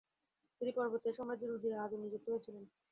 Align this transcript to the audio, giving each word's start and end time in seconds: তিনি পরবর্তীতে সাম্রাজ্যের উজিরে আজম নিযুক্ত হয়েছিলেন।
তিনি 0.61 0.71
পরবর্তীতে 0.77 1.15
সাম্রাজ্যের 1.17 1.55
উজিরে 1.55 1.77
আজম 1.77 1.99
নিযুক্ত 2.03 2.27
হয়েছিলেন। 2.31 2.63